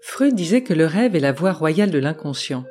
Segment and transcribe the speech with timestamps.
[0.00, 2.64] Freud disait que le rêve est la voie royale de l'inconscient.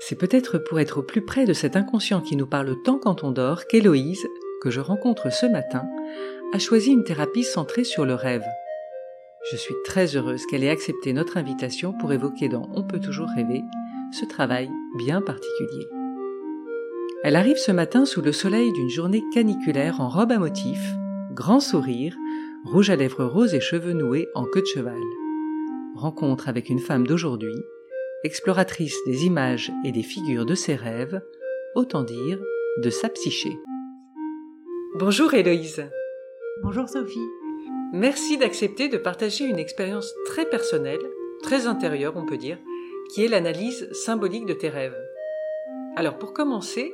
[0.00, 3.24] C'est peut-être pour être au plus près de cet inconscient qui nous parle tant quand
[3.24, 4.26] on dort qu'Héloïse,
[4.62, 5.86] que je rencontre ce matin,
[6.52, 8.44] a choisi une thérapie centrée sur le rêve.
[9.50, 13.28] Je suis très heureuse qu'elle ait accepté notre invitation pour évoquer dans On peut toujours
[13.34, 13.62] rêver
[14.12, 15.86] ce travail bien particulier.
[17.24, 20.92] Elle arrive ce matin sous le soleil d'une journée caniculaire en robe à motifs,
[21.32, 22.14] grand sourire,
[22.64, 25.00] rouge à lèvres roses et cheveux noués en queue de cheval.
[25.96, 27.54] Rencontre avec une femme d'aujourd'hui,
[28.22, 31.22] exploratrice des images et des figures de ses rêves,
[31.74, 32.38] autant dire
[32.82, 33.48] de sa psyché.
[34.98, 35.88] Bonjour Héloïse.
[36.62, 37.26] Bonjour Sophie.
[37.94, 41.00] Merci d'accepter de partager une expérience très personnelle,
[41.42, 42.58] très intérieure on peut dire,
[43.14, 45.02] qui est l'analyse symbolique de tes rêves.
[45.96, 46.92] Alors pour commencer,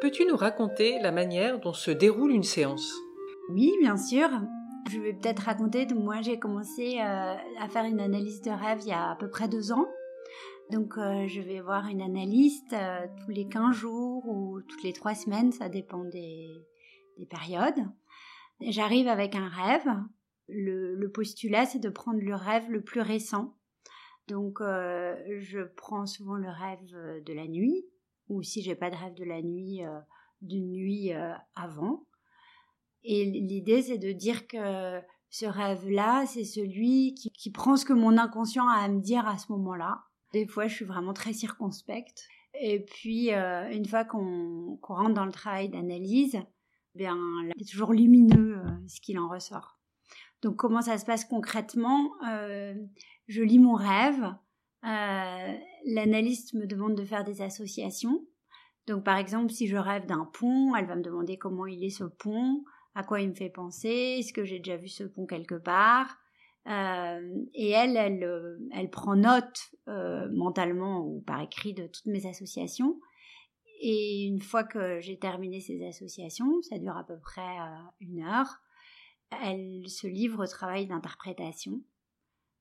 [0.00, 2.94] peux-tu nous raconter la manière dont se déroule une séance?
[3.48, 4.28] Oui, bien sûr.
[4.88, 8.88] Je vais peut-être raconter, moi j'ai commencé euh, à faire une analyse de rêve il
[8.88, 9.86] y a à peu près deux ans.
[10.70, 14.92] Donc euh, je vais voir une analyste euh, tous les 15 jours ou toutes les
[14.92, 16.48] trois semaines, ça dépend des,
[17.18, 17.84] des périodes.
[18.60, 19.88] J'arrive avec un rêve
[20.48, 23.56] le, postulat, c'est de prendre le rêve le plus récent.
[24.28, 27.84] Donc, je prends souvent le rêve de la nuit,
[28.28, 29.82] ou si j'ai pas de rêve de la nuit,
[30.40, 31.12] d'une nuit
[31.54, 32.06] avant.
[33.04, 38.16] Et l'idée, c'est de dire que ce rêve-là, c'est celui qui, prend ce que mon
[38.18, 40.02] inconscient a à me dire à ce moment-là.
[40.32, 42.26] Des fois, je suis vraiment très circonspecte.
[42.60, 46.38] Et puis, une fois qu'on rentre dans le travail d'analyse,
[46.94, 47.16] bien,
[47.58, 49.76] c'est toujours lumineux ce qu'il en ressort.
[50.42, 52.12] Donc comment ça se passe concrètement?
[52.28, 52.74] Euh,
[53.28, 54.34] Je lis mon rêve.
[54.84, 55.52] Euh,
[55.86, 58.24] l'analyste me demande de faire des associations.
[58.86, 61.90] Donc par exemple, si je rêve d'un pont, elle va me demander comment il est
[61.90, 62.62] ce pont,
[62.96, 66.16] à quoi il me fait penser, est-ce que j'ai déjà vu ce pont quelque part.
[66.66, 69.70] Euh, et elle, elle, elle prend note
[70.32, 72.98] mentalement ou par écrit de toutes mes associations.
[73.80, 77.56] Et une fois que j'ai terminé ces associations, ça dure à peu près
[78.00, 78.60] une heure,
[79.30, 81.82] elle se livre au travail d'interprétation.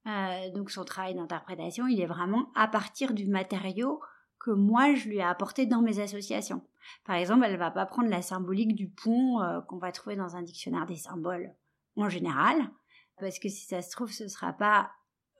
[0.07, 3.99] Euh, donc son travail d'interprétation, il est vraiment à partir du matériau
[4.39, 6.61] que moi je lui ai apporté dans mes associations.
[7.03, 10.35] Par exemple, elle va pas prendre la symbolique du pont euh, qu'on va trouver dans
[10.35, 11.53] un dictionnaire des symboles
[11.97, 12.57] en général,
[13.19, 14.91] parce que si ça se trouve, ce sera pas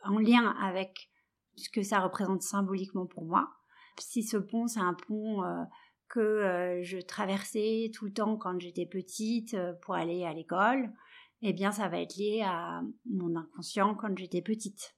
[0.04, 1.10] en lien avec
[1.56, 3.50] ce que ça représente symboliquement pour moi.
[4.00, 5.64] Si ce pont, c'est un pont euh,
[6.08, 10.92] que je traversais tout le temps quand j'étais petite pour aller à l'école,
[11.42, 14.95] eh bien, ça va être lié à mon inconscient quand j'étais petite.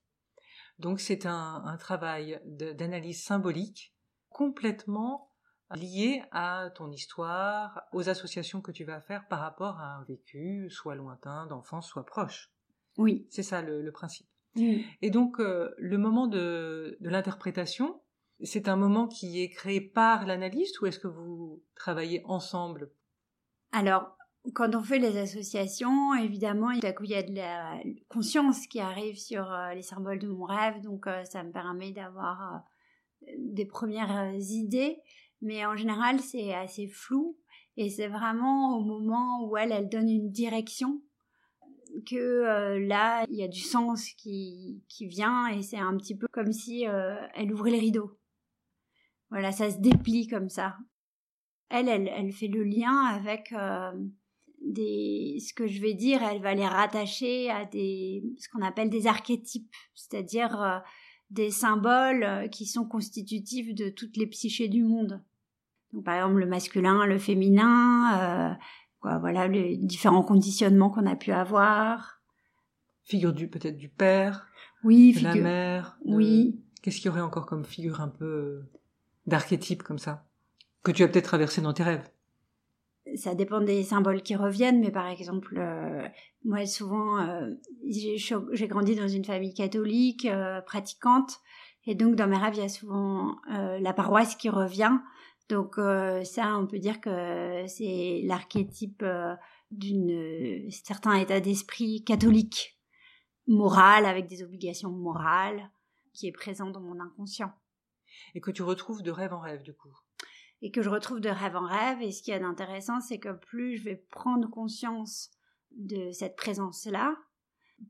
[0.79, 3.95] Donc, c'est un, travail d'analyse symbolique
[4.29, 5.31] complètement
[5.75, 10.69] lié à ton histoire, aux associations que tu vas faire par rapport à un vécu,
[10.69, 12.51] soit lointain, d'enfance, soit proche.
[12.97, 13.27] Oui.
[13.29, 14.27] C'est ça le, principe.
[14.55, 18.01] Et donc, euh, le moment de, de l'interprétation,
[18.43, 22.91] c'est un moment qui est créé par l'analyste ou est-ce que vous travaillez ensemble?
[23.71, 24.16] Alors,
[24.53, 29.51] quand on fait les associations, évidemment, il y a de la conscience qui arrive sur
[29.51, 32.63] euh, les symboles de mon rêve, donc euh, ça me permet d'avoir
[33.25, 34.97] euh, des premières idées,
[35.41, 37.37] mais en général, c'est assez flou
[37.75, 41.01] et c'est vraiment au moment où elle, elle donne une direction
[42.05, 46.27] que là, il y a du sens qui, qui vient et c'est un petit peu
[46.31, 48.19] comme si elle ouvrait les rideaux.
[49.29, 50.75] Voilà, ça se déplie comme ça.
[51.69, 53.53] Elle, elle, elle fait le lien avec
[54.67, 58.89] des, ce que je vais dire, elle va les rattacher à des, ce qu'on appelle
[58.89, 60.79] des archétypes, c'est-à-dire euh,
[61.29, 65.21] des symboles euh, qui sont constitutifs de toutes les psychés du monde.
[65.93, 68.53] Donc, par exemple, le masculin, le féminin, euh,
[68.99, 72.21] quoi, voilà, les différents conditionnements qu'on a pu avoir.
[73.03, 74.47] Figure du, peut-être du père.
[74.83, 75.97] Oui, de la mère.
[76.05, 76.61] Oui.
[76.81, 78.63] Qu'est-ce qu'il y aurait encore comme figure un peu
[79.25, 80.25] d'archétype comme ça?
[80.83, 82.07] Que tu as peut-être traversé dans tes rêves?
[83.15, 86.07] Ça dépend des symboles qui reviennent, mais par exemple, euh,
[86.43, 87.53] moi souvent, euh,
[87.85, 91.39] j'ai grandi dans une famille catholique, euh, pratiquante,
[91.85, 94.97] et donc dans mes rêves, il y a souvent la paroisse qui revient.
[95.47, 95.75] Donc
[96.25, 99.05] ça, on peut dire que c'est l'archétype
[99.71, 102.77] d'une certain état d'esprit catholique,
[103.47, 105.71] moral, avec des obligations morales,
[106.11, 107.53] qui est présent dans mon inconscient.
[108.35, 109.95] Et que tu retrouves de rêve en rêve, du coup?
[110.61, 112.01] Et que je retrouve de rêve en rêve.
[112.01, 115.29] Et ce qui est d'intéressant, c'est que plus je vais prendre conscience
[115.71, 117.15] de cette présence-là,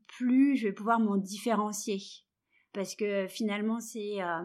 [0.06, 2.02] plus je vais pouvoir m'en différencier.
[2.72, 4.44] Parce que finalement, c'est euh,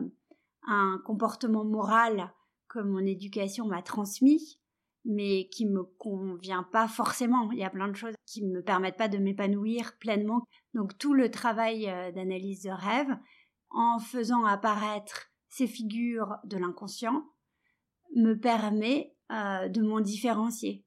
[0.65, 2.33] un comportement moral
[2.69, 4.59] que mon éducation m'a transmis,
[5.05, 7.51] mais qui me convient pas forcément.
[7.51, 10.43] Il y a plein de choses qui me permettent pas de m'épanouir pleinement.
[10.73, 13.17] Donc tout le travail euh, d'analyse de rêve,
[13.69, 17.25] en faisant apparaître ces figures de l'inconscient,
[18.15, 20.85] me permet euh, de m'en différencier.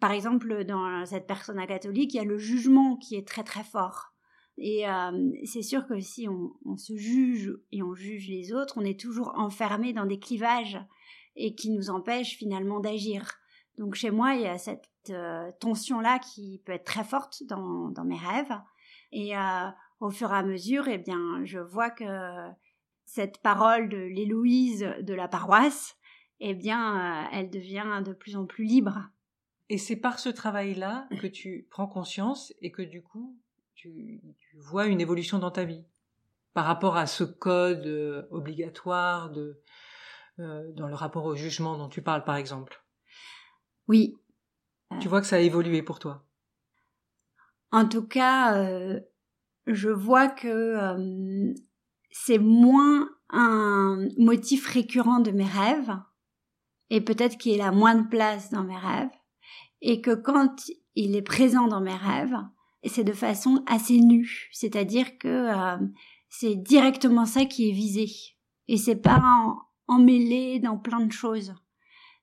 [0.00, 3.64] Par exemple, dans cette personne catholique, il y a le jugement qui est très très
[3.64, 4.12] fort.
[4.58, 8.84] Et euh, c'est sûr que si on, se juge et on juge les autres, on
[8.84, 10.78] est toujours enfermé dans des clivages
[11.36, 13.32] et qui nous empêchent finalement d'agir.
[13.78, 17.92] Donc chez moi, il y a cette euh, tension-là qui peut être très forte dans,
[18.04, 18.56] mes rêves.
[19.10, 19.32] Et
[20.00, 22.04] au fur et à mesure, eh bien, je vois que
[23.04, 25.96] cette parole de l'Héloïse de la paroisse,
[26.46, 29.08] eh bien, elle devient de plus en plus libre.
[29.70, 33.38] Et c'est par ce travail-là que tu prends conscience et que du coup,
[33.74, 34.20] tu,
[34.58, 35.86] vois une évolution dans ta vie
[36.52, 39.58] par rapport à ce code euh, obligatoire de,
[40.38, 42.84] euh, dans le rapport au jugement dont tu parles, par exemple.
[43.88, 44.14] Oui.
[45.00, 46.26] Tu vois que ça a évolué pour toi.
[47.72, 49.00] En tout cas, euh,
[49.66, 51.54] je vois que
[52.10, 55.96] c'est moins un motif récurrent de mes rêves
[56.90, 59.10] et peut-être qu'il a moins de place dans mes rêves
[59.80, 62.36] et que quand il est présent dans mes rêves,
[62.84, 65.86] c'est de façon assez nue, c'est-à-dire que euh,
[66.28, 68.08] c'est directement ça qui est visé
[68.68, 71.54] et c'est pas emmêlé dans plein de choses.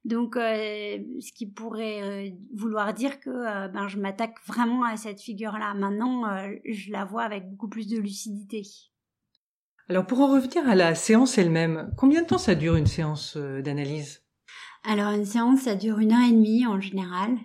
[0.03, 5.21] Donc, euh, ce qui pourrait euh, vouloir dire que ben, je m'attaque vraiment à cette
[5.21, 5.75] figure-là.
[5.75, 6.23] Maintenant,
[6.65, 8.63] je la vois avec beaucoup plus de lucidité.
[9.89, 13.37] Alors, pour en revenir à la séance elle-même, combien de temps ça dure une séance
[13.37, 14.20] d'analyse?
[14.83, 17.37] Alors, une séance, ça dure une heure et demie en général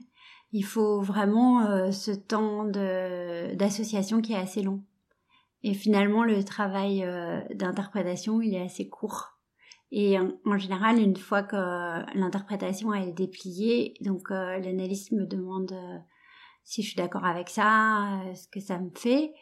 [0.52, 4.82] il faut vraiment euh, ce temps d'association qui est assez long.
[5.62, 9.38] Et finalement, le travail euh, d'interprétation, il est assez court.
[9.92, 11.56] Et en, général, une fois que
[12.18, 15.74] l'interprétation est dépliée, donc euh, l'analyste me demande
[16.64, 19.32] si je suis d'accord avec ça, ce que ça me fait.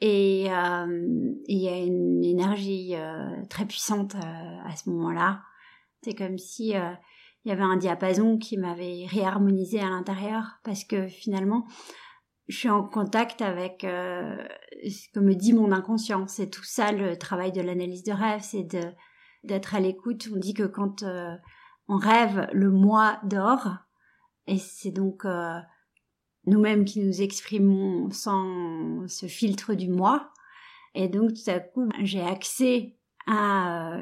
[0.00, 2.94] Et il y a une énergie
[3.50, 5.42] très puissante à ce moment-là.
[6.02, 11.08] C'est comme si il y avait un diapason qui m'avait réharmonisé à l'intérieur parce que
[11.08, 11.66] finalement
[12.50, 14.36] je suis en contact avec euh,
[14.84, 16.26] ce que me dit mon inconscient.
[16.26, 18.82] C'est tout ça le travail de l'analyse de rêve, c'est de
[19.44, 20.28] d'être à l'écoute.
[20.34, 21.34] On dit que quand euh,
[21.88, 23.68] on rêve, le moi dort
[24.48, 25.58] et c'est donc euh,
[26.44, 30.32] nous-mêmes qui nous exprimons sans ce filtre du moi.
[30.94, 32.96] Et donc tout à coup, j'ai accès
[33.28, 34.00] à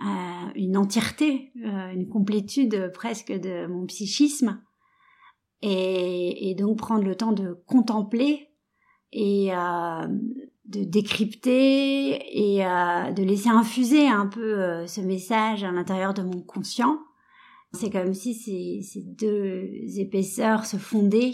[0.00, 4.62] une entièreté, euh, une complétude presque de mon psychisme,
[5.60, 8.48] et, donc prendre le temps de contempler
[9.12, 10.06] et euh,
[10.66, 12.12] de décrypter
[12.56, 16.98] et euh, de laisser infuser un peu ce message à l'intérieur de mon conscient.
[17.72, 19.68] C'est comme si ces, ces, deux
[19.98, 21.32] épaisseurs se fondaient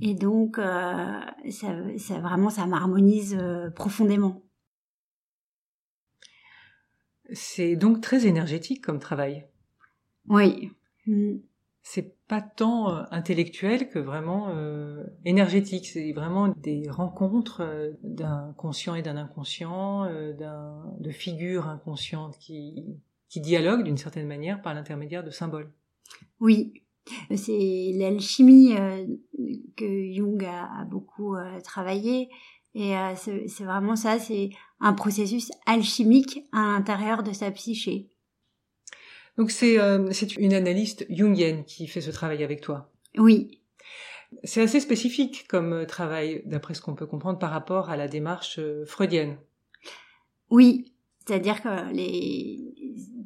[0.00, 3.36] et donc ça, ça, vraiment ça m'harmonise
[3.74, 4.42] profondément.
[7.32, 9.46] C'est donc très énergétique comme travail.
[10.28, 10.70] Oui.
[11.06, 11.38] Mm.
[11.82, 15.86] C'est pas tant euh, intellectuel que vraiment euh, énergétique.
[15.86, 22.84] C'est vraiment des rencontres euh, d'un conscient et d'un inconscient, de figures inconscientes qui,
[23.28, 25.70] qui dialoguent d'une certaine manière par l'intermédiaire de symboles.
[26.38, 26.82] Oui,
[27.34, 28.74] c'est l'alchimie
[29.76, 32.28] que Jung a, beaucoup travaillé
[32.74, 38.08] et c'est vraiment ça, c'est un processus alchimique à l'intérieur de sa psyché.
[39.36, 42.90] Donc c'est euh, une analyste jungienne qui fait ce travail avec toi.
[43.16, 43.60] Oui.
[44.44, 48.08] C'est assez spécifique comme euh, travail, d'après ce qu'on peut comprendre par rapport à la
[48.08, 49.36] démarche euh, freudienne.
[50.50, 50.89] Oui,
[51.26, 52.58] c'est-à-dire que les,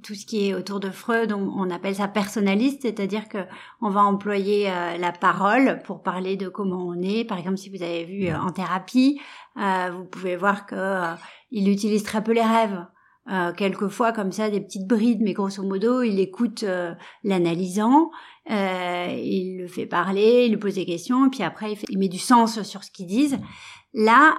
[0.05, 3.39] tout ce qui est autour de Freud, on, appelle ça personnaliste, c'est-à-dire que
[3.81, 7.25] on va employer euh, la parole pour parler de comment on est.
[7.25, 9.21] Par exemple, si vous avez vu euh, en thérapie,
[9.57, 11.15] euh, vous pouvez voir que
[11.51, 12.85] il utilise très peu les rêves.
[13.57, 16.63] quelquefois comme ça des petites brides mais grosso modo il écoute
[17.23, 18.11] l'analysant
[18.51, 22.09] il le fait parler il lui pose des questions et puis après il, il met
[22.09, 23.39] du sens sur ce qu'ils disent
[23.95, 24.37] là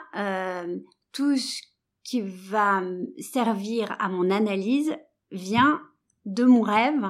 [1.14, 1.62] tout ce
[2.06, 2.82] qui va
[3.20, 4.96] servir à mon analyse
[5.32, 5.82] vient
[6.26, 7.06] de mon rêve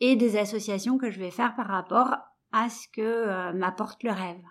[0.00, 2.16] et des associations que je vais faire par rapport
[2.52, 4.42] à ce que euh, m'apporte le rêve.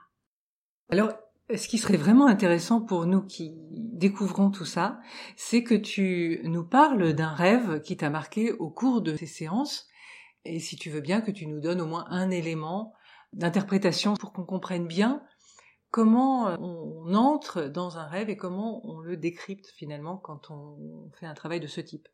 [0.90, 1.12] Alors,
[1.54, 5.00] ce qui serait vraiment intéressant pour nous qui découvrons tout ça,
[5.36, 9.88] c'est que tu nous parles d'un rêve qui t'a marqué au cours de ces séances,
[10.46, 12.94] et si tu veux bien que tu nous donnes au moins un élément
[13.34, 15.22] d'interprétation pour qu'on comprenne bien
[15.98, 21.10] comment euh, on entre dans un rêve et comment on le décrypte finalement quand on
[21.20, 22.08] fait un travail de ce type?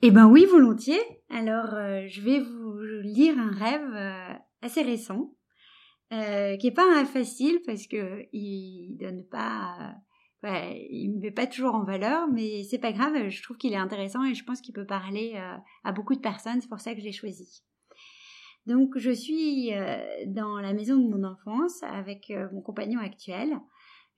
[0.00, 1.02] Eh ben oui, volontiers.
[1.28, 5.34] Alors, euh, je vais vous lire un rêve euh, assez récent,
[6.10, 9.94] qui est pas un facile parce que il donne pas
[10.90, 13.28] il me met pas toujours en valeur, mais c'est pas grave.
[13.28, 15.34] Je trouve qu'il est intéressant et je pense qu'il peut parler
[15.82, 16.60] à beaucoup de personnes.
[16.60, 17.64] C'est pour ça que je l'ai choisi.
[18.66, 23.56] Donc, je suis euh, dans la maison de mon enfance avec euh, mon compagnon actuel.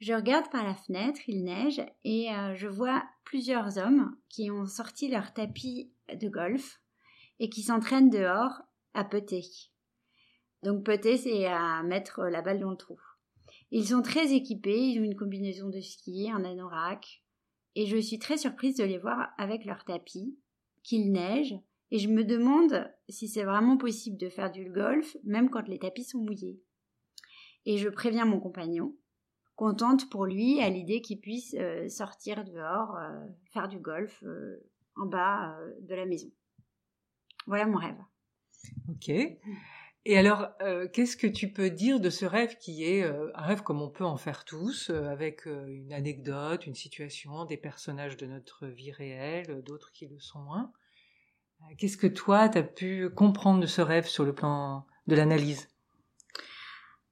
[0.01, 5.09] Je regarde par la fenêtre, il neige, et je vois plusieurs hommes qui ont sorti
[5.09, 6.81] leur tapis de golf
[7.41, 8.63] et qui s'entraînent dehors
[8.95, 9.43] à peter.
[10.63, 13.01] Donc peter, c'est à mettre la balle dans le trou.
[13.71, 17.23] Ils sont très équipés, ils ont une combinaison de ski, un anorak,
[17.75, 20.39] et je suis très surprise de les voir avec leur tapis,
[20.83, 21.55] qu'il neige,
[21.91, 25.79] et je me demande si c'est vraiment possible de faire du golf, même quand les
[25.79, 26.61] tapis sont mouillés.
[27.65, 28.95] Et je préviens mon compagnon,
[29.57, 34.65] contente pour lui à l'idée qu'il puisse euh, sortir dehors, euh, faire du golf euh,
[34.97, 36.31] en bas de la maison.
[37.47, 37.99] Voilà mon rêve.
[38.89, 39.09] Ok.
[39.09, 40.49] Et alors,
[40.93, 44.05] qu'est-ce que tu peux dire de ce rêve qui est un rêve comme on peut
[44.05, 49.93] en faire tous, avec une anecdote, une situation, des personnages de notre vie réelle, d'autres
[49.93, 50.73] qui le sont moins?
[51.77, 55.69] Qu'est-ce que toi, tu as pu comprendre de ce rêve sur le plan de l'analyse?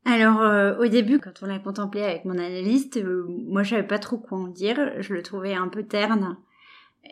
[0.05, 4.19] Alors au début, quand on l'a contemplé avec mon analyste, moi je savais pas trop
[4.19, 5.01] quoi en dire.
[5.01, 6.37] Je le trouvais un peu terne.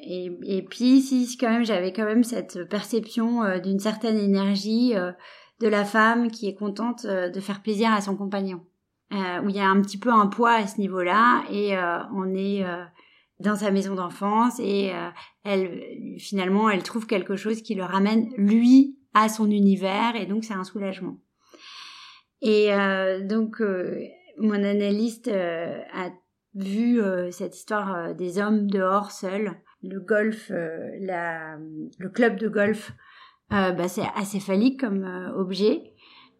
[0.02, 4.94] Et, puis si quand même j'avais quand même cette perception d'une certaine énergie
[5.60, 8.64] de la femme qui est contente euh, de faire plaisir à son compagnon.
[9.12, 11.98] Euh, où il y a un petit peu un poids à ce niveau-là et euh,
[12.14, 12.64] on est
[13.40, 14.92] dans sa maison d'enfance et
[15.42, 15.82] elle
[16.18, 20.54] finalement elle trouve quelque chose qui le ramène lui à son univers et donc c'est
[20.54, 21.18] un soulagement.
[22.42, 22.68] Et
[23.22, 23.60] donc
[24.38, 26.10] mon analyste a
[26.54, 27.00] vu
[27.32, 31.58] cette histoire des hommes dehors seuls, le golf, la,
[31.98, 32.92] le club de golf
[33.52, 35.93] euh, bah, c'est assez phallique comme euh, objet.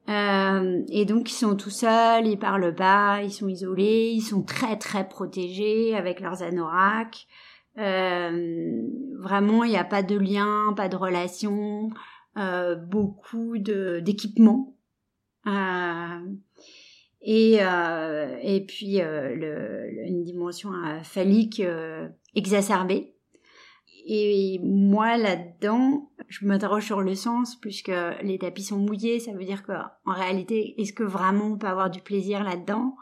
[0.09, 4.43] Euh, et donc ils sont tout seuls, ils parlent pas, ils sont isolés, ils sont
[4.43, 7.27] très très protégés avec leurs anoraks.
[7.77, 11.91] vraiment, il n'y a pas de lien, pas de relation,
[12.37, 14.77] beaucoup de d'équipements.
[17.23, 17.55] et
[18.43, 20.71] et puis le, une dimension
[21.03, 21.63] phallique
[22.35, 23.14] exacerbée
[24.07, 27.93] et moi, là-dedans, je m'interroge sur le sens, puisque
[28.23, 31.91] les tapis sont mouillés, ça veut dire qu'en réalité, est-ce que vraiment on peut avoir
[31.91, 32.97] du plaisir là-dedans?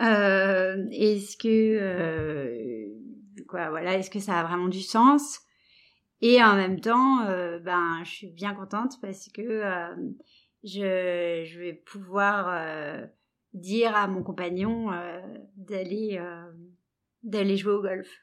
[0.00, 2.88] Euh, Est-ce que, euh,
[3.46, 5.40] quoi, voilà, est-ce que ça a vraiment du sens?
[6.22, 9.94] Et en même temps, euh, ben, je suis bien contente parce que euh,
[10.62, 13.04] je, je vais pouvoir euh,
[13.54, 14.90] dire à mon compagnon
[15.56, 16.20] d'aller
[17.24, 18.21] d'aller jouer au golf.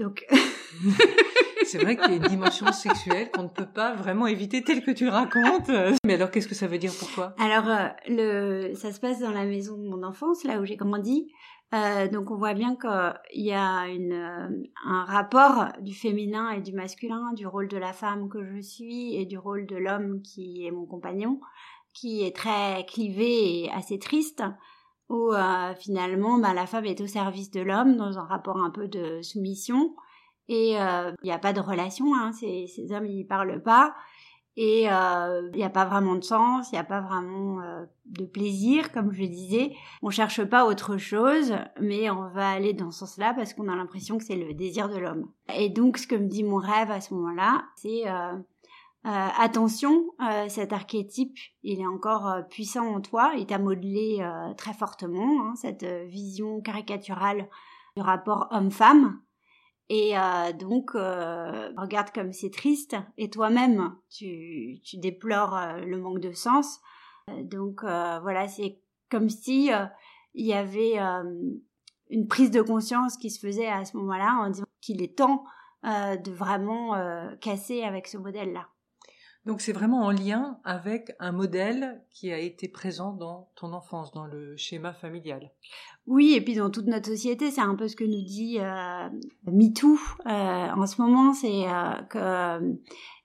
[0.00, 0.26] Donc
[1.66, 4.82] c'est vrai qu'il y a une dimension sexuelle qu'on ne peut pas vraiment éviter telle
[4.82, 5.70] que tu le racontes.
[6.04, 7.34] Mais alors, qu'est-ce que ça veut dire pour toi?
[7.38, 10.76] Alors, euh, le, ça se passe dans la maison de mon enfance, là où j'ai
[10.76, 11.30] grandi.
[11.74, 14.48] Euh, donc, on voit bien qu'il y a une, euh,
[14.84, 19.14] un rapport du féminin et du masculin, du rôle de la femme que je suis
[19.14, 21.40] et du rôle de l'homme qui est mon compagnon,
[21.92, 24.42] qui est très clivé et assez triste
[25.10, 28.70] où euh, finalement bah, la femme est au service de l'homme dans un rapport un
[28.70, 29.94] peu de soumission
[30.48, 33.94] et il euh, n'y a pas de relation, hein, ces, hommes ils parlent pas
[34.56, 37.60] et il euh, n'y a pas vraiment de sens, il n'y a pas vraiment
[38.04, 39.72] de plaisir, comme je disais.
[40.02, 43.76] On cherche pas autre chose, mais on va aller dans ce sens-là parce qu'on a
[43.76, 45.30] l'impression que c'est le désir de l'homme.
[45.54, 48.04] Et donc, ce que me dit mon rêve à ce moment-là, c'est
[49.04, 50.04] attention,
[50.48, 54.18] cet archétype, il est encore puissant en toi, il t'a modelé
[54.56, 57.48] très fortement, hein, cette vision caricaturale
[57.96, 59.20] du rapport homme-femme.
[59.90, 62.96] Et euh, donc, euh, regarde comme c'est triste.
[63.18, 66.80] Et toi-même, tu, tu déplores euh, le manque de sens.
[67.42, 68.80] donc voilà, c'est
[69.10, 69.70] comme si
[70.34, 70.96] il y avait
[72.08, 75.44] une prise de conscience qui se faisait à ce moment-là en disant qu'il est temps
[75.84, 76.94] de vraiment
[77.40, 78.68] casser avec ce modèle-là.
[79.46, 84.12] Donc c'est vraiment en lien avec un modèle qui a été présent dans ton enfance,
[84.12, 85.50] dans le schéma familial.
[86.06, 89.08] Oui, et puis dans toute notre société, c'est un peu ce que nous dit euh,
[89.46, 92.60] MeToo euh, en ce moment, c'est euh,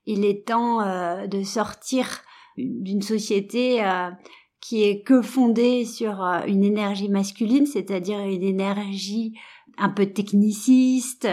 [0.05, 0.79] qu'il est temps
[1.27, 2.21] de sortir
[2.57, 3.83] d'une société
[4.61, 9.37] qui est que fondée sur une énergie masculine, c'est-à-dire une énergie
[9.77, 11.27] un peu techniciste,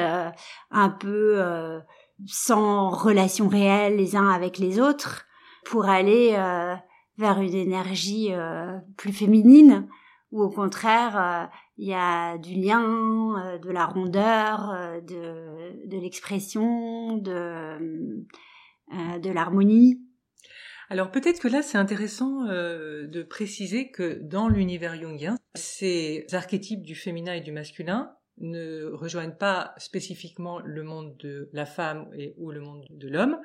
[0.72, 1.82] un peu
[2.26, 5.26] sans relation réelle les uns avec les autres,
[5.64, 6.32] pour aller
[7.18, 8.30] vers une énergie
[8.96, 9.88] plus féminine
[10.32, 15.98] ou au contraire, euh, il y a du lien, euh, de la rondeur, euh, de,
[15.98, 18.24] l'expression, de
[19.32, 20.00] l'harmonie.
[20.88, 26.94] Alors peut-être que là c'est intéressant de préciser que dans l'univers jungien, ces archétypes du
[26.94, 32.60] féminin et du masculin ne rejoignent pas spécifiquement le monde de la femme ou le
[32.60, 33.38] monde de l'homme,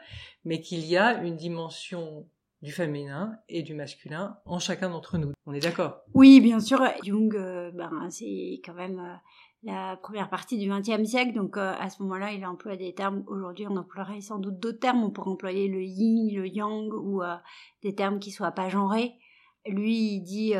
[0.43, 2.27] mais qu'il y a une dimension
[2.61, 5.31] du féminin et du masculin en chacun d'entre nous.
[5.45, 6.01] On est d'accord?
[6.13, 6.81] Oui, bien sûr.
[7.03, 9.15] Jung, euh, ben, c'est quand même euh,
[9.63, 13.23] la première partie du XXe siècle, donc euh, à ce moment-là, il emploie des termes.
[13.27, 15.03] Aujourd'hui, on emploierait sans doute d'autres termes.
[15.03, 17.21] On pourrait employer le yin, le yang ou
[17.83, 19.13] des termes qui soient pas genrés.
[19.67, 20.53] Lui, il dit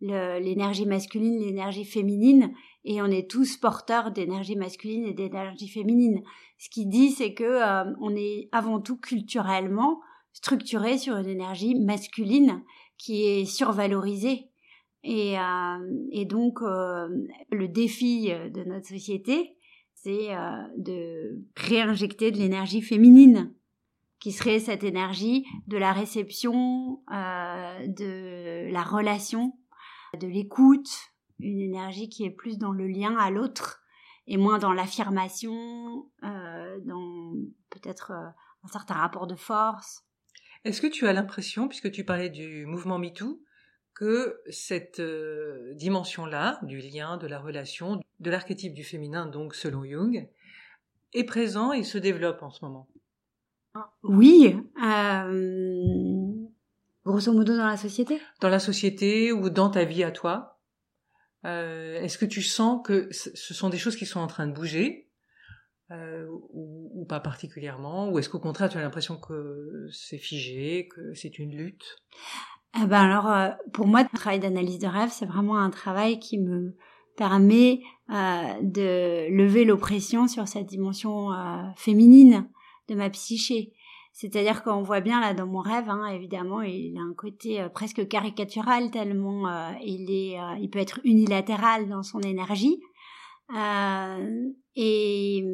[0.00, 2.52] l'énergie masculine, l'énergie féminine,
[2.84, 6.22] et on est tous porteurs d'énergie masculine et d'énergie féminine.
[6.58, 7.60] Ce qu'il dit, c'est que
[8.00, 10.00] on est avant tout culturellement
[10.32, 12.62] structuré sur une énergie masculine
[12.98, 14.50] qui est survalorisée.
[15.02, 17.08] Et, euh, donc, euh,
[17.50, 19.56] le défi de notre société,
[19.94, 23.54] c'est euh, de réinjecter de l'énergie féminine,
[24.18, 29.52] qui serait cette énergie de la réception, de la relation,
[30.18, 33.82] de l'écoute, une énergie qui est plus dans le lien à l'autre
[34.26, 37.34] et moins dans l'affirmation, dans
[37.70, 40.04] peut-être un certain rapport de force.
[40.64, 43.42] Est-ce que tu as l'impression, puisque tu parlais du mouvement MeToo,
[43.92, 49.84] que cette euh, dimension-là, du lien, de la relation, de l'archétype du féminin, donc selon
[49.84, 50.28] Jung,
[51.12, 52.88] est présent et se développe en ce moment?
[54.02, 56.32] Oui, euh,
[57.04, 58.20] grosso modo dans la société?
[58.40, 60.53] Dans la société ou dans ta vie à toi?
[61.44, 64.52] Euh, Est-ce que tu sens que ce sont des choses qui sont en train de
[64.52, 65.08] bouger
[65.90, 71.12] euh, ou, pas particulièrement Ou est-ce qu'au contraire, tu as l'impression que c'est figé, que
[71.14, 71.96] c'est une lutte?
[72.82, 76.18] Eh ben alors, euh, pour moi, le travail d'analyse de rêve, c'est vraiment un travail
[76.18, 76.76] qui me
[77.16, 81.28] permet de lever l'oppression sur cette dimension
[81.76, 82.48] féminine
[82.88, 83.72] de ma psyché.
[84.16, 88.08] C'est-à-dire qu'on voit bien là dans mon rêve, hein, évidemment, il a un côté presque
[88.08, 89.48] caricatural tellement
[89.82, 92.80] il est, il peut être unilatéral dans son énergie.
[93.54, 95.44] Euh, et,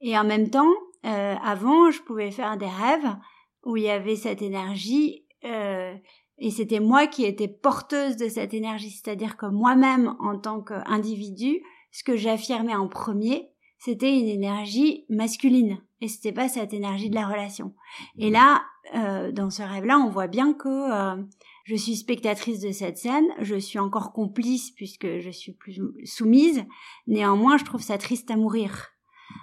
[0.00, 0.72] et en même temps,
[1.04, 3.16] euh, avant, je pouvais faire des rêves
[3.64, 5.94] où il y avait cette énergie euh,
[6.38, 8.90] et c'était moi qui étais porteuse de cette énergie.
[8.90, 15.82] C'est-à-dire que moi-même, en tant qu'individu, ce que j'affirmais en premier, c'était une énergie masculine
[16.00, 17.74] et c'était pas cette énergie de la relation.
[18.18, 18.62] Et là,
[18.94, 21.22] euh, dans ce rêve-là, on voit bien que euh,
[21.64, 26.64] je suis spectatrice de cette scène, je suis encore complice puisque je suis plus soumise.
[27.06, 28.92] Néanmoins, je trouve ça triste à mourir.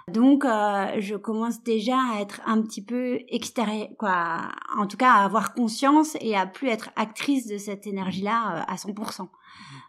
[0.08, 4.48] Donc, euh, je commence déjà à être un petit peu extérieure, quoi.
[4.76, 8.72] En tout cas, à avoir conscience et à plus être actrice de cette énergie-là euh,
[8.72, 9.28] à 100%.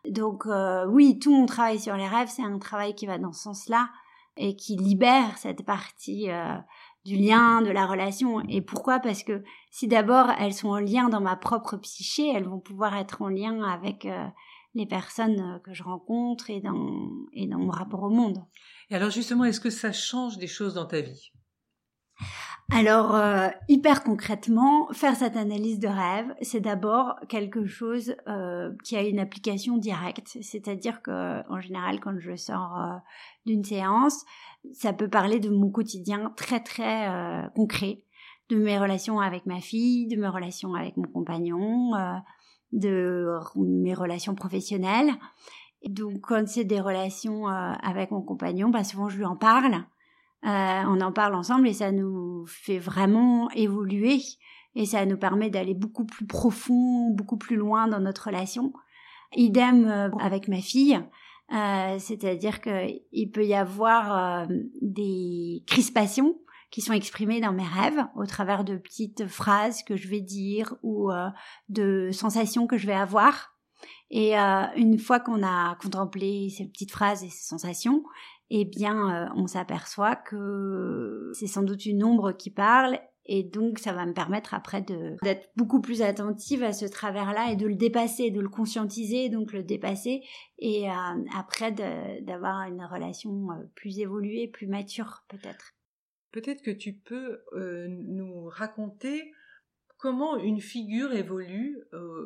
[0.10, 3.32] Donc, euh, oui, tout mon travail sur les rêves, c'est un travail qui va dans
[3.32, 3.90] ce sens-là
[4.40, 6.30] et qui libère cette partie
[7.06, 8.42] du lien, de la relation.
[8.48, 9.00] Et pourquoi?
[9.00, 12.96] Parce que si d'abord elles sont en lien dans ma propre psyché, elles vont pouvoir
[12.98, 14.28] être en lien avec euh,
[14.76, 18.44] les personnes euh, que je rencontre et dans, et dans mon rapport au monde.
[18.90, 21.32] Et alors justement, est-ce que ça change des choses dans ta vie?
[22.72, 28.16] Alors, euh, hyper concrètement, faire cette analyse de rêve, c'est d'abord quelque chose
[28.84, 30.38] qui a une application directe.
[30.42, 33.02] C'est-à-dire que, en général, quand je sors
[33.46, 34.24] d'une séance,
[34.74, 38.04] ça peut parler de mon quotidien très très euh, concret,
[38.50, 42.16] de mes relations avec ma fille, de mes relations avec mon compagnon, euh,
[42.72, 45.12] de mes relations professionnelles.
[45.88, 49.86] Donc quand c'est des relations euh, avec mon compagnon, bah souvent je lui en parle.
[50.44, 54.22] On en parle ensemble et ça nous fait vraiment évoluer
[54.76, 58.74] et ça nous permet d'aller beaucoup plus profond, beaucoup plus loin dans notre relation.
[59.36, 61.00] Idem avec ma fille.
[61.52, 64.46] Euh, c'est-à-dire qu'il peut y avoir euh,
[64.82, 66.36] des crispations
[66.70, 70.76] qui sont exprimées dans mes rêves au travers de petites phrases que je vais dire
[70.84, 71.28] ou euh,
[71.70, 73.56] de sensations que je vais avoir.
[74.12, 78.04] Et une fois qu'on a contemplé ces petites phrases et ces sensations,
[78.50, 83.00] eh bien, on s'aperçoit que c'est sans doute une ombre qui parle
[83.32, 87.56] et donc, ça va me permettre après d'être beaucoup plus attentive à ce travers-là et
[87.56, 90.24] de le dépasser, de le conscientiser, donc le dépasser,
[90.58, 90.94] et euh,
[91.38, 95.76] après d'avoir une relation euh, plus évoluée, plus mature peut-être.
[96.32, 99.32] Peut-être que tu peux euh, nous raconter
[100.00, 101.78] comment une figure évolue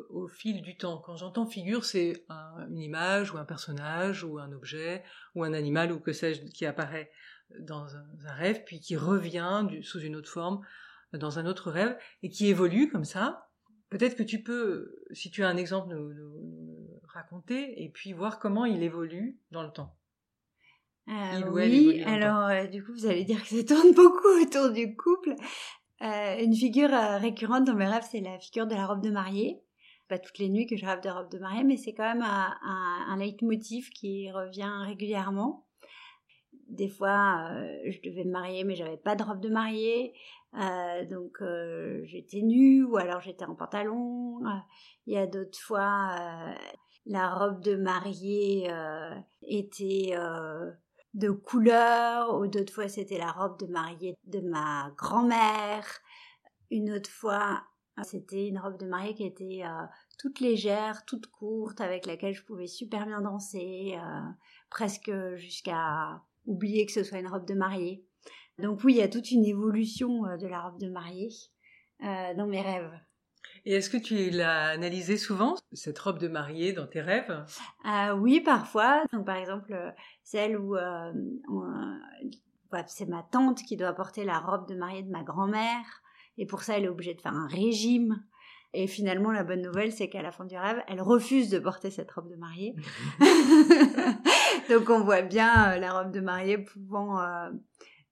[0.08, 0.98] au fil du temps.
[0.98, 2.24] Quand j'entends figure, c'est
[2.70, 5.02] une image ou un personnage ou un objet
[5.34, 7.10] ou un animal ou que sais-je qui apparaît
[7.58, 10.64] dans un, rêve puis qui revient sous une autre forme
[11.12, 13.48] dans un autre rêve et qui évolue comme ça.
[13.90, 18.64] Peut-être que tu peux, si tu as un exemple, nous, raconter et puis voir comment
[18.64, 19.96] il évolue dans le temps.
[21.08, 24.96] Euh, oui, alors euh, du coup vous allez dire que ça tourne beaucoup autour du
[24.96, 25.34] couple.
[26.02, 29.62] Euh, une figure récurrente dans mes rêves, c'est la figure de la robe de mariée.
[30.08, 32.22] pas toutes les nuits que je rêve de robe de mariée, mais c'est quand même
[32.22, 35.66] un, leitmotiv qui revient régulièrement.
[36.68, 40.14] Des fois, euh, je devais me marier, mais j'avais pas de robe de mariée,
[40.54, 44.40] euh, donc euh, j'étais nue ou alors j'étais en pantalon.
[45.06, 46.54] Il y a d'autres fois,
[47.06, 48.70] la robe de mariée
[49.42, 50.14] était
[51.14, 55.86] de couleur, ou d'autres fois c'était la robe de mariée de ma grand-mère.
[56.70, 57.62] Une autre fois,
[58.02, 59.86] c'était une robe de mariée qui était euh,
[60.18, 64.20] toute légère, toute courte, avec laquelle je pouvais super bien danser, euh,
[64.70, 68.04] presque jusqu'à oublier que ce soit une robe de mariée.
[68.58, 71.30] Donc oui, il y a toute une évolution euh, de la robe de mariée
[72.00, 72.92] dans mes rêves.
[73.66, 77.44] Et est-ce que tu l'as analysé souvent, cette robe de mariée, dans tes rêves?
[78.18, 79.04] Oui, parfois.
[79.12, 79.74] Donc, par exemple,
[80.22, 80.76] celle où
[82.86, 86.02] c'est ma tante qui doit porter la robe de mariée de ma grand-mère.
[86.38, 88.22] Et pour ça, elle est obligée de faire un régime.
[88.72, 91.90] Et finalement, la bonne nouvelle, c'est qu'à la fin du rêve, elle refuse de porter
[91.90, 92.74] cette robe de mariée.
[94.68, 97.50] Donc, on voit bien euh, la robe de mariée pouvant euh,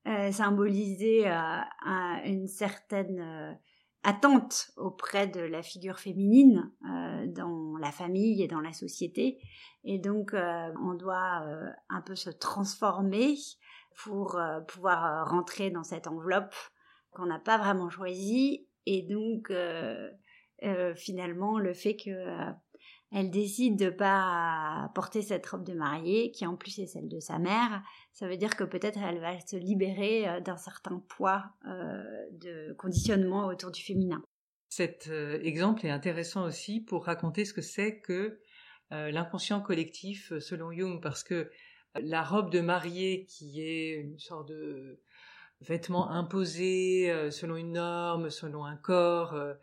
[0.07, 1.27] euh, symboliser
[2.25, 3.59] une certaine
[4.03, 6.71] attente auprès de la figure féminine
[7.27, 9.39] dans la famille et dans la société.
[9.83, 11.45] Et donc, on doit
[11.89, 13.35] un peu se transformer
[14.03, 16.53] pour pouvoir rentrer dans cette enveloppe
[17.13, 18.67] qu'on n'a pas vraiment choisi.
[18.85, 20.09] Et donc, euh,
[20.63, 22.51] euh, finalement, le fait que euh,
[23.13, 27.19] elle décide de pas porter cette robe de mariée, qui en plus est celle de
[27.19, 32.73] sa mère, ça veut dire que peut-être elle va se libérer d'un certain poids de
[32.73, 34.23] conditionnement autour du féminin.
[34.69, 38.39] Cet exemple est intéressant aussi pour raconter ce que c'est que
[38.89, 41.51] l'inconscient collectif selon Jung, parce que
[41.95, 44.99] la robe de mariée qui est une sorte de
[45.63, 49.33] vêtements imposés euh, selon une norme, selon un corps.
[49.33, 49.53] Euh,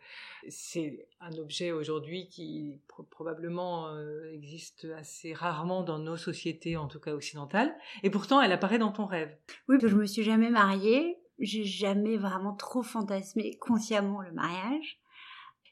[0.49, 6.99] c'est un objet aujourd'hui qui probablement euh, existe assez rarement dans nos sociétés, en tout
[6.99, 7.73] cas occidentales.
[8.03, 9.35] Et pourtant, elle apparaît dans ton rêve.
[9.69, 11.17] Oui, je me suis jamais mariée.
[11.39, 14.99] J'ai jamais vraiment trop fantasmé consciemment le mariage.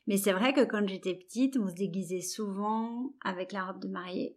[0.07, 3.87] Mais c'est vrai que quand j'étais petite, on se déguisait souvent avec la robe de
[3.87, 4.35] mariée.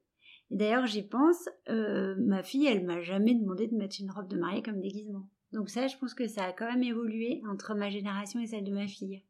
[0.51, 4.63] D'ailleurs, j'y pense, ma fille, elle m'a jamais demandé de mettre une robe de mariée
[4.63, 5.27] comme déguisement.
[5.53, 8.65] Donc ça, je pense que ça a quand même évolué entre ma génération et celle
[8.65, 9.23] de ma fille.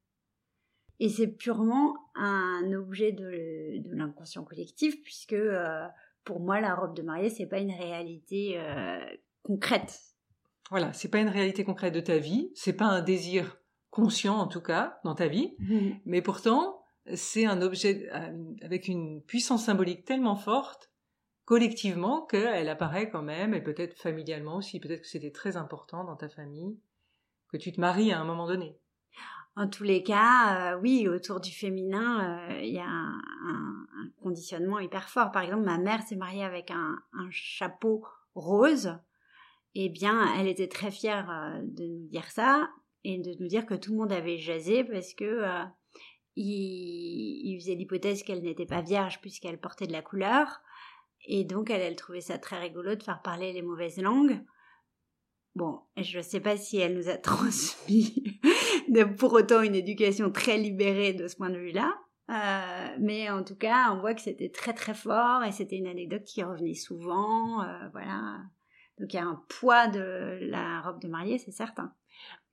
[1.01, 5.85] Et c'est purement un objet de, l'inconscient collectif, puisque euh,
[6.25, 9.05] pour moi, la robe de mariée, c'est pas une réalité euh,
[9.43, 9.99] concrète.
[10.71, 13.59] Voilà, c'est pas une réalité concrète de ta vie, c'est pas un désir
[13.91, 15.91] conscient en tout cas dans ta vie, mmh.
[16.07, 16.83] mais pourtant,
[17.15, 20.92] c'est un objet euh, avec une puissance symbolique tellement forte
[21.53, 26.17] collectivement qu'elle apparaît quand même, et peut-être familialement aussi, peut-être que c'était très important dans
[26.17, 26.79] ta famille,
[27.51, 28.79] que tu te maries à un moment donné.
[29.55, 33.87] En tous les cas, euh, oui, autour du féminin, euh, il y a un,
[34.23, 35.31] conditionnement hyper fort.
[35.31, 36.97] Par exemple, ma mère s'est mariée avec un,
[37.29, 38.03] chapeau
[38.35, 38.97] rose.
[39.75, 42.71] Eh bien, elle était très fière euh, de nous dire ça
[43.05, 45.45] et de nous dire que tout le monde avait jasé parce que
[46.35, 50.63] il, il faisait l'hypothèse qu'elle n'était pas vierge puisqu'elle portait de la couleur.
[51.25, 54.41] Et donc, elle, elle trouvait ça très rigolo de faire parler les mauvaises langues.
[55.55, 58.41] Bon, je ne sais pas si elle nous a transmis
[58.89, 61.95] de, pour autant une éducation très libérée de ce point de vue-là.
[62.31, 65.89] Euh, mais en tout cas, on voit que c'était très très fort et c'était une
[65.89, 67.63] anecdote qui revenait souvent.
[67.63, 68.39] Euh, voilà.
[68.99, 71.93] Donc il y a un poids de la robe de mariée, c'est certain.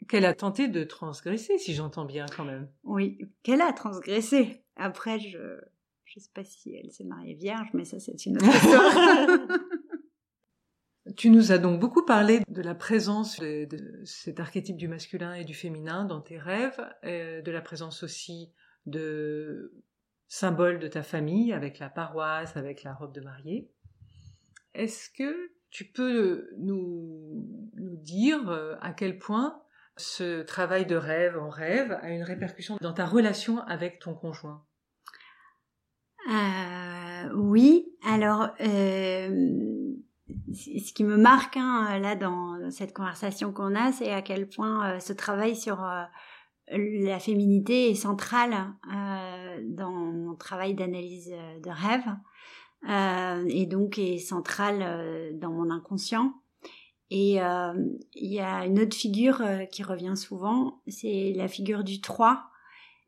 [0.07, 2.69] Qu'elle a tenté de transgresser, si j'entends bien quand même.
[2.83, 4.63] Oui, qu'elle a transgressé.
[4.75, 5.59] Après, je
[6.09, 9.47] je ne sais pas si elle s'est mariée vierge, mais ça c'est une autre histoire.
[11.15, 15.45] tu nous as donc beaucoup parlé de la présence de, cet archétype du masculin et
[15.45, 18.51] du féminin dans tes rêves, de la présence aussi
[18.85, 19.73] de
[20.27, 23.71] symboles de ta famille avec la paroisse, avec la robe de mariée.
[24.73, 29.61] Est-ce que tu peux nous, nous dire euh, à quel point
[29.97, 34.65] ce travail de rêve en rêve a une répercussion dans ta relation avec ton conjoint?
[36.29, 39.57] Euh, oui, alors euh,
[40.53, 44.91] ce qui me marque hein, là dans cette conversation qu'on a, c'est à quel point
[44.91, 45.83] euh, ce travail sur
[46.71, 48.75] la féminité est central
[49.63, 52.05] dans mon travail d'analyse de rêve
[53.49, 56.35] et donc est central dans mon inconscient.
[57.09, 62.43] Et il y a une autre figure qui revient souvent, c'est la figure du 3.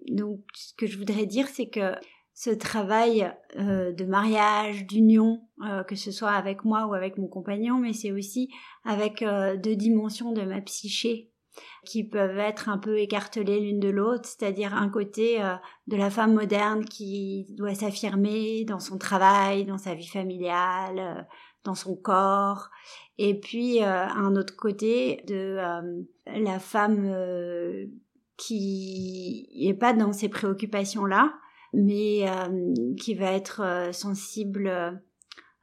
[0.07, 1.93] Donc ce que je voudrais dire, c'est que
[2.33, 7.27] ce travail euh, de mariage, d'union, euh, que ce soit avec moi ou avec mon
[7.27, 8.49] compagnon, mais c'est aussi
[8.85, 11.29] avec euh, deux dimensions de ma psyché.
[11.85, 15.37] qui peuvent être un peu écartelées l'une de l'autre, c'est-à-dire un côté
[15.87, 21.27] de la femme moderne qui doit s'affirmer dans son travail, dans sa vie familiale,
[21.65, 22.69] dans son corps,
[23.17, 25.57] et puis un autre côté de
[26.25, 27.13] la femme
[28.37, 31.33] qui n'est pas dans ces préoccupations-là,
[31.73, 32.25] mais
[32.99, 35.01] qui va être sensible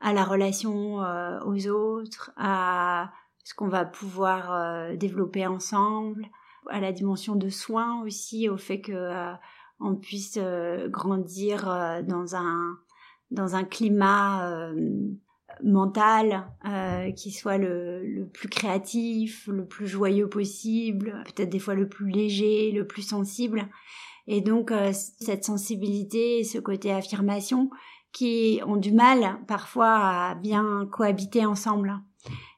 [0.00, 0.98] à la relation
[1.44, 3.10] aux autres, à
[3.48, 6.28] ce qu'on va pouvoir euh, développer ensemble,
[6.68, 9.32] à la dimension de soins aussi, au fait que euh,
[9.80, 11.64] on puisse euh, grandir
[12.06, 12.76] dans un
[13.30, 14.70] dans un climat
[15.62, 16.46] mental
[17.14, 22.08] qui soit le, le, plus créatif, le plus joyeux possible, peut-être des fois le plus
[22.10, 23.68] léger, le plus sensible.
[24.28, 27.70] Et donc cette sensibilité, ce côté affirmation,
[28.12, 32.00] qui ont du mal parfois à bien cohabiter ensemble.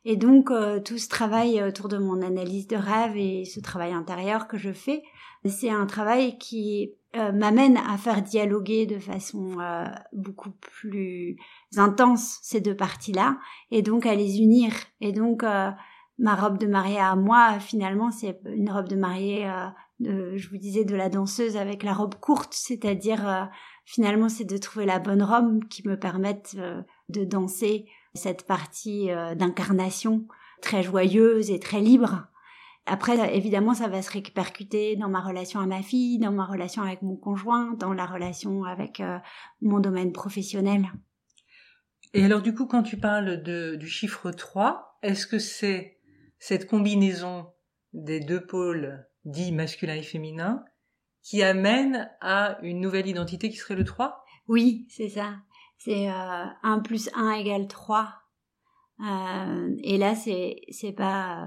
[0.04, 3.92] Et donc euh, tout ce travail autour de mon analyse de rêve et ce travail
[3.92, 5.02] intérieur que je fais,
[5.44, 11.36] c'est un travail qui euh, m'amène à faire dialoguer de façon euh, beaucoup plus
[11.76, 13.38] intense ces deux parties-là
[13.70, 14.72] et donc à les unir.
[15.00, 19.50] Et donc ma robe de mariée à moi, finalement, c'est une robe de mariée,
[20.00, 23.48] de, je vous disais, de la danseuse avec la robe courte, c'est-à-dire
[23.84, 26.56] finalement c'est de trouver la bonne robe qui me permette
[27.08, 30.26] de danser cette partie euh, d'incarnation
[30.62, 32.26] très joyeuse et très libre.
[32.86, 36.82] Après, évidemment, ça va se répercuter dans ma relation à ma fille, dans ma relation
[36.82, 39.18] avec mon conjoint, dans la relation avec euh,
[39.60, 40.86] mon domaine professionnel.
[42.14, 45.98] Et alors, du coup, quand tu parles de, du chiffre 3, est-ce que c'est
[46.38, 47.46] cette combinaison
[47.92, 50.64] des deux pôles dits masculin et féminin
[51.22, 55.34] qui amène à une nouvelle identité qui serait le 3 Oui, c'est ça
[55.80, 58.12] c'est euh, 1 plus 1 égale 3.
[59.00, 61.46] Euh, et là, c'est, c'est pas euh,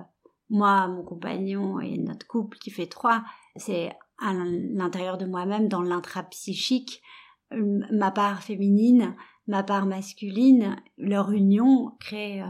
[0.49, 3.23] moi, mon compagnon et notre couple qui fait 3,
[3.55, 7.01] c'est à l'intérieur de moi-même, dans l'intrapsychique,
[7.51, 9.15] ma part féminine,
[9.47, 12.47] ma part masculine, leur union crée euh,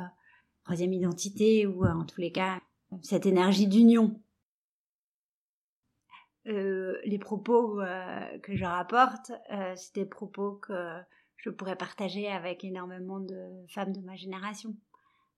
[0.64, 2.62] troisième identité ou en tous les cas
[3.02, 4.22] cette énergie d'union.
[6.48, 7.80] Euh, les propos
[8.42, 9.32] que je rapporte,
[9.76, 10.74] c'est des propos que
[11.38, 14.76] je pourrais partager avec énormément de femmes de ma génération.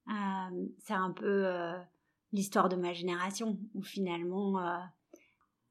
[0.07, 1.77] Euh, c'est un peu euh,
[2.31, 4.77] l'histoire de ma génération où finalement euh,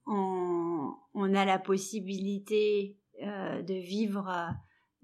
[0.07, 4.51] on, a la possibilité de vivre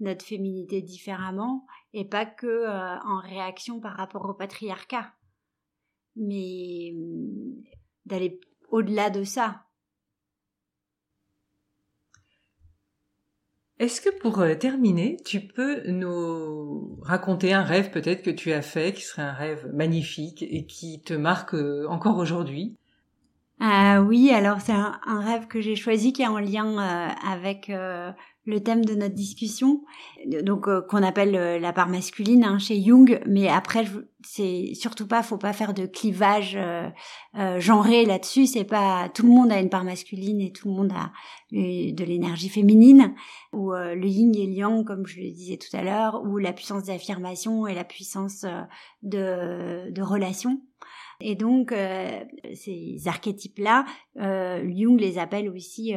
[0.01, 5.13] notre féminité différemment et pas que en réaction par rapport au patriarcat,
[6.17, 6.93] mais
[8.05, 8.39] d'aller
[8.69, 9.65] au-delà de ça,
[13.81, 18.61] Est-ce que pour euh, terminer, tu peux nous raconter un rêve peut-être que tu as
[18.61, 22.75] fait, qui serait un rêve magnifique et qui te marque euh, encore aujourd'hui?
[23.59, 27.71] Ah oui, alors c'est un, rêve que j'ai choisi qui est en lien euh, avec
[28.45, 29.83] le thème de notre discussion,
[30.25, 33.85] donc euh, qu'on appelle euh, la part masculine hein, chez Jung, mais après
[34.23, 36.89] c'est surtout pas, faut pas faire de clivage euh,
[37.37, 38.47] euh genré là-dessus.
[38.47, 41.11] C'est pas tout le monde a une part masculine et tout le monde a
[41.51, 43.13] de l'énergie féminine,
[43.53, 46.53] ou le yin et le yang comme je le disais tout à l'heure, ou la
[46.53, 48.45] puissance d'affirmation et la puissance
[49.03, 50.61] de, de relation.
[51.19, 51.73] Et donc
[52.53, 55.93] ces archétypes-là, Jung les appelle aussi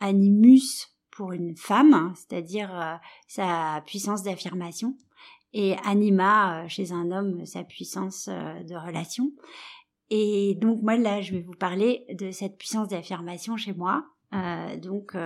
[0.00, 2.94] animus pour une femme, hein, c'est-à-dire euh,
[3.26, 4.94] sa puissance d'affirmation,
[5.52, 9.32] et anima euh, chez un homme, sa puissance euh, de relation.
[10.10, 14.04] Et donc moi là, je vais vous parler de cette puissance d'affirmation chez moi,
[14.80, 15.16] donc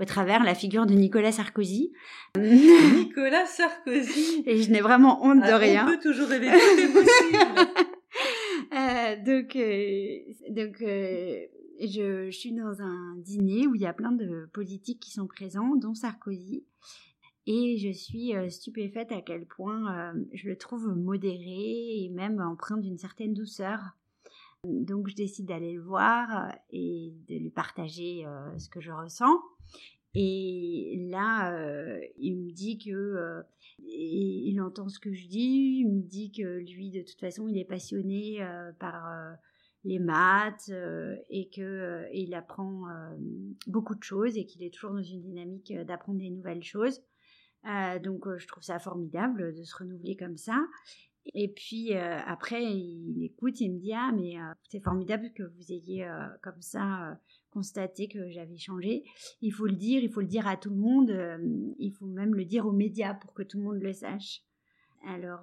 [0.00, 1.92] au travers la figure de Nicolas Sarkozy.
[2.38, 4.42] Nicolas Sarkozy.
[4.46, 5.86] Et je n'ai vraiment honte de ah, rien.
[5.86, 7.38] On peut toujours rêver tout possible.
[9.24, 9.56] donc
[10.50, 10.82] donc
[11.80, 15.76] je, suis dans un dîner où il y a plein de politiques qui sont présents,
[15.76, 16.64] dont Sarkozy.
[17.46, 22.40] Et je suis euh, stupéfaite à quel point euh, je le trouve modéré et même
[22.40, 23.80] empreint d'une certaine douceur.
[24.64, 29.40] Donc je décide d'aller le voir et de lui partager euh, ce que je ressens.
[30.18, 31.54] Et là,
[32.16, 33.42] il me dit que
[33.78, 35.80] il entend ce que je dis.
[35.80, 38.38] Il me dit que lui, de toute façon, il est passionné
[38.78, 39.36] par
[39.86, 43.16] les maths euh, et que euh, il apprend euh,
[43.68, 47.00] beaucoup de choses et qu'il est toujours dans une dynamique d'apprendre des nouvelles choses.
[48.02, 50.58] donc je trouve ça formidable de se renouveler comme ça.
[51.34, 54.34] Et puis après, il écoute, il me dit ah mais
[54.68, 56.08] c'est formidable que vous ayez
[56.42, 57.18] comme ça
[57.50, 59.02] constaté que j'avais changé.
[59.40, 61.10] Il faut le dire, il faut le dire à tout le monde.
[61.78, 64.45] il faut même le dire aux médias pour que tout le monde le sache.
[65.06, 65.42] Alors,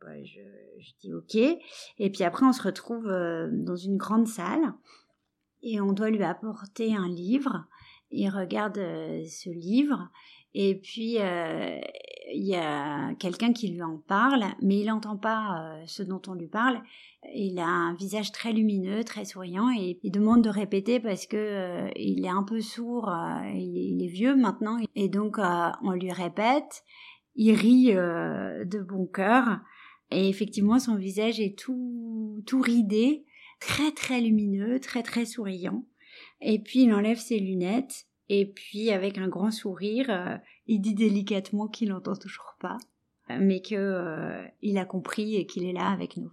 [0.00, 0.40] bah, je,
[1.00, 1.34] dis OK.
[1.34, 4.72] Et puis après, on se retrouve dans une grande salle
[5.62, 7.64] et on doit lui apporter un livre.
[8.10, 10.10] Il regarde ce livre
[10.54, 11.80] et puis, euh,
[12.32, 16.22] il y a quelqu'un qui lui en parle, mais il n'entend pas euh, ce dont
[16.28, 16.80] on lui parle.
[17.34, 21.36] Il a un visage très lumineux, très souriant, et il demande de répéter parce que
[21.36, 23.10] euh, il est un peu sourd,
[23.52, 26.84] il est, vieux maintenant, et donc on lui répète.
[27.36, 29.60] Il rit de bon cœur,
[30.10, 33.24] et effectivement son visage est tout tout ridé,
[33.60, 35.84] très très lumineux, très très souriant.
[36.40, 40.94] Et puis il enlève ses lunettes et puis avec un grand sourire, euh, il dit
[40.94, 42.78] délicatement qu'il n'entend toujours pas,
[43.28, 46.32] mais que euh, il a compris et qu'il est là avec nous.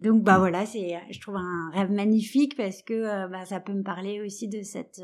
[0.00, 3.72] Donc bah voilà, c'est je trouve un rêve magnifique parce que euh, bah, ça peut
[3.72, 5.00] me parler aussi de cette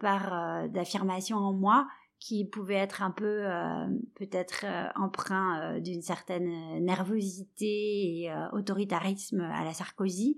[0.00, 1.86] part d'affirmation en moi
[2.20, 3.46] qui pouvait être un peu
[4.14, 10.36] peut-être emprunt d'une certaine nervosité et autoritarisme à la Sarkozy.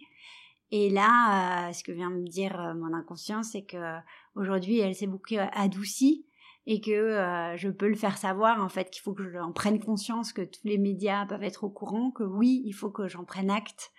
[0.72, 3.98] Et là, euh, ce que vient me dire euh, mon inconscient, c'est que
[4.34, 6.26] aujourd'hui, elle s'est beaucoup adoucie
[6.66, 9.78] et que euh, je peux le faire savoir en fait qu'il faut que j'en prenne
[9.84, 13.24] conscience, que tous les médias peuvent être au courant, que oui, il faut que j'en
[13.24, 13.92] prenne acte,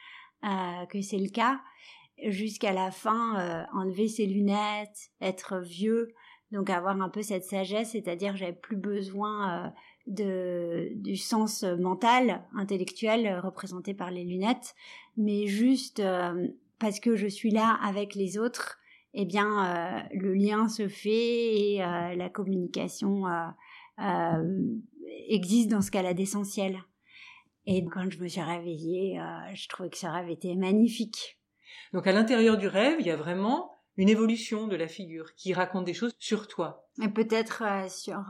[0.89, 1.61] que c'est le cas,
[2.27, 6.13] jusqu'à la fin, enlever ses lunettes, être vieux,
[6.53, 9.73] donc avoir un peu cette sagesse, c'est-à-dire j'avais plus besoin
[10.07, 14.75] de du sens mental, intellectuel représenté par les lunettes,
[15.17, 16.01] mais juste
[16.79, 18.77] parce que je suis là avec les autres,
[19.13, 24.67] eh bien, euh, le lien se fait et euh, la communication euh,
[25.29, 26.77] existe dans ce cas-là d'essentiel.
[27.65, 29.21] Et quand je me suis réveillée,
[29.53, 31.39] je trouvais que ce rêve était magnifique.
[31.93, 35.53] Donc à l'intérieur du rêve, il y a vraiment une évolution de la figure qui
[35.53, 36.87] raconte des choses sur toi.
[37.01, 38.23] Et peut-être sur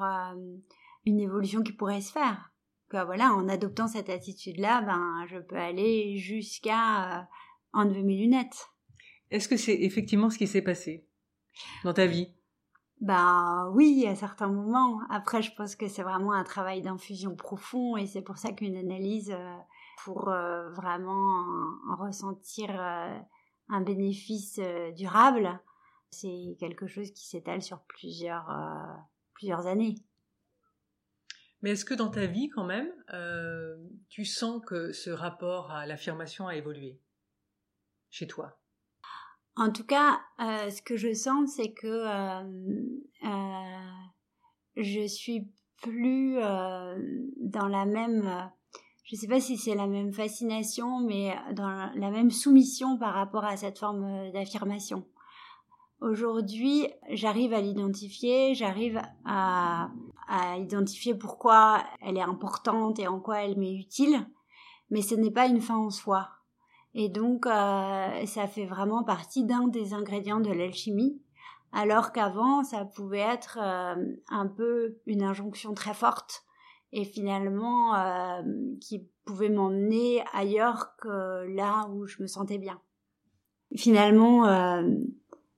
[1.05, 2.51] une évolution qui pourrait se faire.
[2.89, 7.27] Que voilà, en adoptant cette attitude-là, ben je peux aller jusqu'à
[7.73, 8.69] enlever mes lunettes.
[9.31, 11.07] Est-ce que c'est effectivement ce qui s'est passé
[11.83, 12.33] dans ta vie?
[13.01, 15.01] Bah oui, à certains moments.
[15.09, 18.77] Après, je pense que c'est vraiment un travail d'infusion profond et c'est pour ça qu'une
[18.77, 19.55] analyse, euh,
[20.03, 21.43] pour euh, vraiment
[21.89, 23.19] en, ressentir euh,
[23.69, 24.59] un bénéfice
[24.95, 25.59] durable,
[26.09, 28.51] c'est quelque chose qui s'étale sur plusieurs,
[29.33, 29.95] plusieurs années.
[31.61, 32.91] Mais est-ce que dans ta vie, quand même,
[34.09, 36.99] tu sens que ce rapport à l'affirmation a évolué
[38.09, 38.59] chez toi?
[39.55, 42.43] En tout cas, euh, ce que je sens, c'est que euh,
[43.23, 43.87] euh,
[44.77, 48.49] je suis plus dans la même
[49.03, 53.13] je ne sais pas si c'est la même fascination, mais dans la même soumission par
[53.13, 55.05] rapport à cette forme d'affirmation.
[55.99, 59.89] Aujourd'hui, j'arrive à l'identifier, j'arrive à,
[60.57, 64.25] identifier pourquoi elle est importante et en quoi elle m'est utile,
[64.89, 66.29] mais ce n'est pas une fin en soi.
[66.93, 71.21] Et donc, euh, ça fait vraiment partie d'un des ingrédients de l'alchimie,
[71.71, 73.95] alors qu'avant, ça pouvait être euh,
[74.29, 76.43] un peu une injonction très forte
[76.93, 78.41] et finalement euh,
[78.79, 82.79] qui pouvait m'emmener ailleurs que là où je me sentais bien.
[83.75, 84.45] Finalement,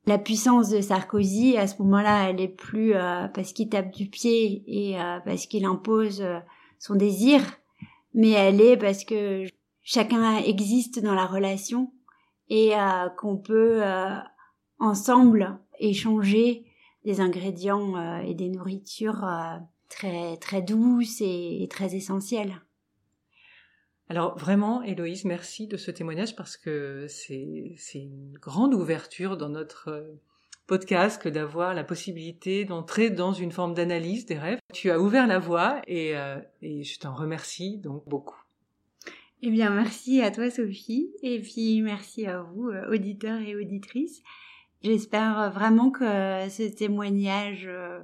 [0.05, 2.93] la puissance de Sarkozy, à ce moment-là, elle est plus
[3.33, 4.95] parce qu'il tape du pied et
[5.25, 6.23] parce qu'il impose
[6.79, 7.41] son désir,
[8.13, 9.45] mais elle est parce que
[9.85, 11.91] chacun existe dans la relation
[12.49, 14.17] et euh, qu'on peut euh,
[14.79, 16.65] ensemble échanger
[17.05, 19.25] des ingrédients euh, et des nourritures
[19.95, 22.61] très très douces et, très essentielles.
[24.09, 30.13] Alors vraiment, Héloïse, merci de ce témoignage parce que c'est une grande ouverture dans notre
[30.67, 34.59] podcast que d'avoir la possibilité d'entrer dans une forme d'analyse des rêves.
[34.73, 36.13] Tu as ouvert la voie et,
[36.61, 38.45] et je t'en remercie donc beaucoup.
[39.47, 44.23] Eh bien, merci à toi, Sophie, et puis merci à vous, euh, auditeurs et auditrices.
[44.81, 46.03] J'espère vraiment que
[46.49, 47.99] ce témoignage, euh,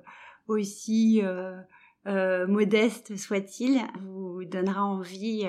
[0.48, 1.60] aussi euh,
[2.06, 5.48] modeste soit-il, vous donnera envie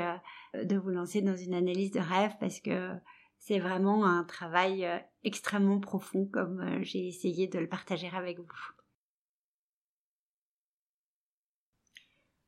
[0.54, 2.90] de vous lancer dans une analyse de rêve parce que
[3.38, 4.86] c'est vraiment un travail
[5.24, 8.46] extrêmement profond comme j'ai essayé de le partager avec vous.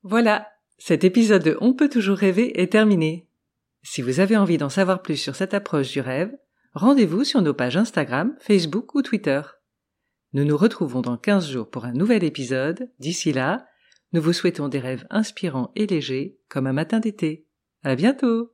[0.03, 0.47] Voilà,
[0.77, 3.27] cet épisode de On peut toujours rêver est terminé.
[3.83, 6.31] Si vous avez envie d'en savoir plus sur cette approche du rêve,
[6.75, 9.41] rendez-vous sur nos pages Instagram, Facebook ou Twitter.
[10.35, 12.91] Nous nous retrouvons dans 15 jours pour un nouvel épisode.
[12.99, 13.67] D'ici là,
[14.15, 17.49] nous vous souhaitons des rêves inspirants et légers comme un matin d'été.
[17.83, 18.54] À bientôt!